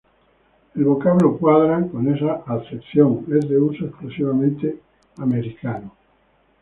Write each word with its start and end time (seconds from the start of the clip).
El 0.73 0.83
vocablo 0.85 1.37
"cuadra", 1.37 1.85
con 1.87 2.11
esta 2.11 2.41
acepción, 2.47 3.23
es 3.37 3.47
de 3.47 3.59
uso 3.59 3.85
exclusivamente 3.85 4.81
americano. 5.19 5.93